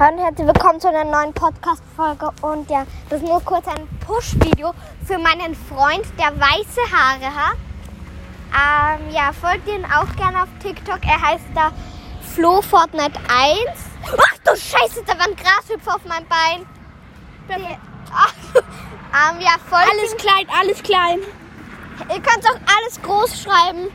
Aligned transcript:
Hallo 0.00 0.16
und 0.16 0.22
herzlich 0.22 0.46
willkommen 0.46 0.80
zu 0.80 0.88
einer 0.88 1.02
neuen 1.02 1.32
Podcast-Folge. 1.32 2.30
Und 2.42 2.70
ja, 2.70 2.86
das 3.10 3.20
ist 3.20 3.26
nur 3.28 3.42
kurz 3.42 3.66
ein 3.66 3.88
Push-Video 4.06 4.72
für 5.04 5.18
meinen 5.18 5.56
Freund, 5.56 6.04
der 6.16 6.38
weiße 6.38 6.80
Haare 6.92 7.34
hat. 7.34 7.56
Ähm, 8.54 9.10
ja, 9.10 9.32
folgt 9.32 9.66
ihn 9.66 9.84
auch 9.86 10.14
gerne 10.14 10.44
auf 10.44 10.48
TikTok. 10.62 11.00
Er 11.04 11.20
heißt 11.20 11.46
da 11.52 11.72
Flo 12.32 12.62
Fortnite 12.62 13.18
1. 13.28 13.58
Ach 14.06 14.38
du 14.44 14.50
Scheiße, 14.56 15.02
da 15.04 15.18
war 15.18 15.26
ein 15.26 15.34
Grashüpfer 15.34 15.96
auf 15.96 16.04
meinem 16.04 16.26
Bein. 16.28 16.64
Die, 17.48 17.76
ach, 18.14 18.34
ähm, 18.54 19.40
ja, 19.40 19.56
folgt 19.68 19.90
Alles 19.90 20.12
ihm. 20.12 20.18
klein, 20.18 20.46
alles 20.60 20.82
klein. 20.84 21.18
Ihr 22.08 22.22
könnt 22.22 22.48
auch 22.48 22.60
alles 22.76 23.02
groß 23.02 23.42
schreiben. 23.42 23.88